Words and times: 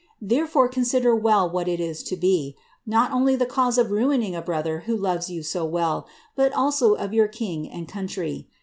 Therefore, 0.19 0.67
consider 0.67 1.15
well 1.15 1.47
what 1.47 1.67
it 1.67 1.79
is 1.79 2.01
to 2.05 2.15
be, 2.17 2.55
not 2.87 3.11
only 3.11 3.35
the 3.35 3.45
cause 3.45 3.77
of 3.77 3.91
ruining 3.91 4.35
a 4.35 4.41
brother 4.41 4.79
who 4.87 4.97
loves 4.97 5.29
you 5.29 5.43
so 5.43 5.63
well, 5.63 6.07
but 6.35 6.51
also 6.53 6.95
of 6.95 7.13
your 7.13 7.27
king 7.27 7.69
tad 7.71 7.87
country. 7.87 8.47